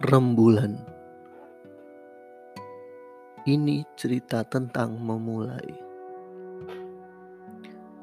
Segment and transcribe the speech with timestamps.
[0.00, 0.80] Rembulan.
[3.44, 5.76] Ini cerita tentang memulai.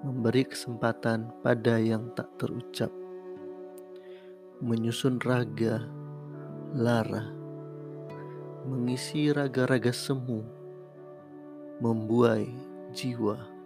[0.06, 2.94] Memberi kesempatan pada yang tak terucap.
[4.62, 5.90] Menyusun raga,
[6.78, 7.34] lara.
[8.70, 10.46] Mengisi raga-raga semu.
[11.82, 12.46] Membuai
[12.94, 13.57] jiwa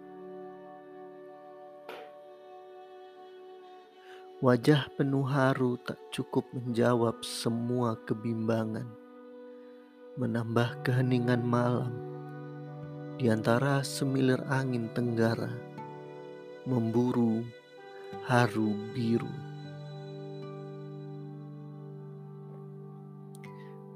[4.42, 8.90] Wajah penuh haru tak cukup menjawab semua kebimbangan,
[10.18, 11.94] menambah keheningan malam
[13.22, 15.46] di antara semilir angin tenggara,
[16.66, 17.46] memburu
[18.26, 19.30] haru biru.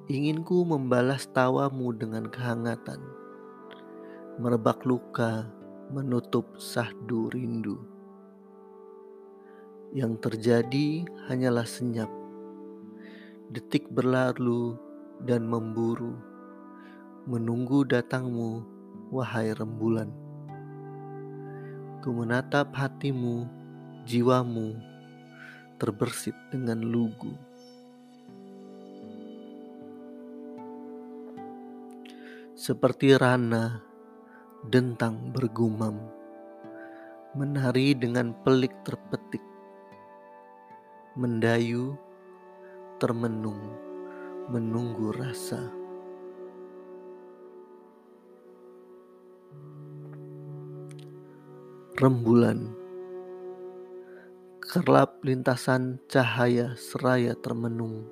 [0.06, 3.02] Inginku membalas tawamu dengan kehangatan,
[4.38, 5.50] merebak luka,
[5.90, 7.95] menutup sahdu rindu.
[9.96, 12.12] Yang terjadi hanyalah senyap.
[13.48, 14.76] Detik berlalu
[15.24, 16.12] dan memburu,
[17.24, 18.60] menunggu datangmu,
[19.08, 20.12] wahai rembulan.
[22.04, 23.48] Ku menatap hatimu,
[24.04, 24.76] jiwamu,
[25.80, 27.32] terbersit dengan lugu.
[32.52, 33.80] Seperti rana,
[34.60, 35.96] dentang bergumam,
[37.32, 39.55] menari dengan pelik terpetik
[41.16, 41.96] mendayu,
[43.00, 43.72] termenung,
[44.52, 45.72] menunggu rasa.
[51.96, 52.68] Rembulan
[54.60, 58.04] kerlap lintasan cahaya seraya termenung,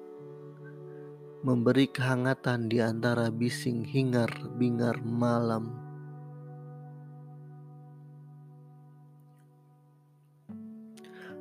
[1.45, 5.84] memberi kehangatan di antara bising hingar-bingar malam.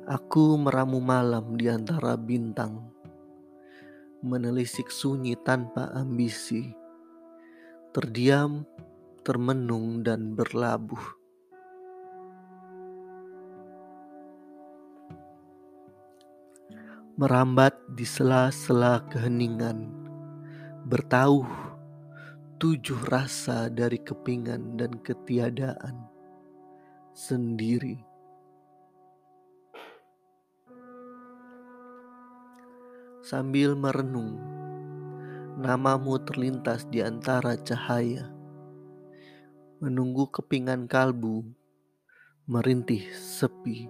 [0.04, 2.92] Aku meramu malam di antara bintang,
[4.20, 6.76] menelisik sunyi tanpa ambisi,
[7.88, 8.68] terdiam,
[9.24, 11.00] termenung, dan berlabuh.
[17.16, 19.88] Merambat di sela-sela keheningan,
[20.84, 21.48] bertauh
[22.60, 25.96] tujuh rasa dari kepingan dan ketiadaan
[27.16, 28.13] sendiri.
[33.24, 34.36] Sambil merenung.
[35.56, 38.28] Namamu terlintas di antara cahaya,
[39.80, 41.40] menunggu kepingan kalbu,
[42.44, 43.88] merintih sepi.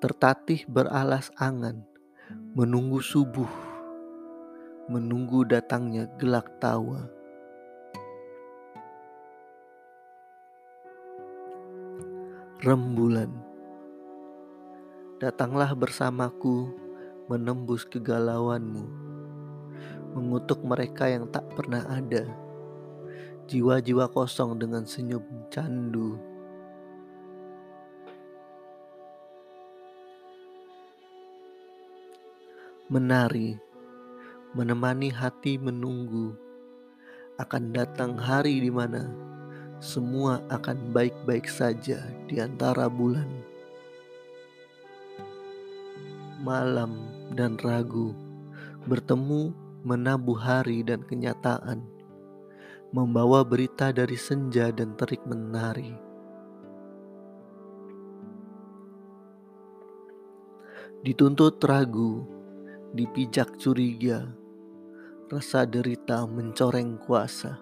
[0.00, 1.84] Tertatih beralas angan,
[2.56, 3.50] menunggu subuh,
[4.88, 7.12] menunggu datangnya gelak tawa.
[12.64, 13.28] Rembulan,
[15.20, 16.87] datanglah bersamaku
[17.28, 18.88] menembus kegalauanmu,
[20.16, 22.24] mengutuk mereka yang tak pernah ada,
[23.44, 25.20] jiwa-jiwa kosong dengan senyum
[25.52, 26.16] candu.
[32.88, 33.60] Menari,
[34.56, 36.32] menemani hati menunggu,
[37.36, 39.12] akan datang hari di mana
[39.84, 43.28] semua akan baik-baik saja di antara bulan.
[46.40, 48.16] Malam dan ragu,
[48.88, 49.52] bertemu
[49.84, 51.84] menabuh hari dan kenyataan,
[52.90, 55.92] membawa berita dari senja dan terik menari.
[61.04, 62.26] Dituntut ragu,
[62.96, 64.26] dipijak curiga,
[65.30, 67.60] rasa derita mencoreng kuasa.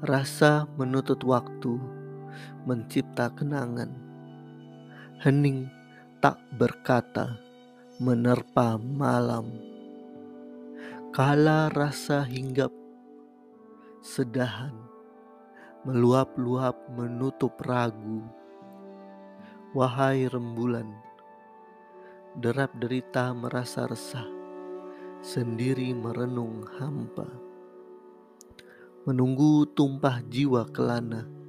[0.00, 1.76] Rasa menuntut waktu,
[2.64, 3.90] mencipta kenangan,
[5.20, 5.68] hening
[6.20, 7.40] tak berkata
[7.96, 9.56] menerpa malam.
[11.16, 12.68] Kala rasa hinggap
[14.04, 14.76] sedahan,
[15.88, 18.20] meluap-luap menutup ragu.
[19.72, 20.92] Wahai rembulan,
[22.36, 24.28] derap derita merasa resah,
[25.24, 27.32] sendiri merenung hampa.
[29.08, 31.39] Menunggu tumpah jiwa kelana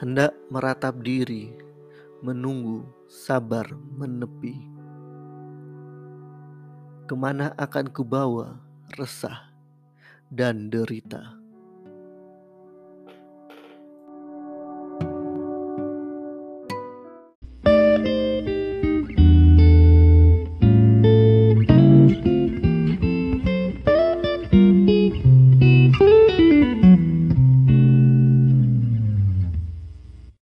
[0.00, 1.52] hendak meratap diri,
[2.24, 3.68] menunggu, sabar,
[4.00, 4.56] menepi.
[7.04, 8.56] Ke mana akan kubawa
[8.96, 9.52] resah
[10.32, 11.39] dan derita?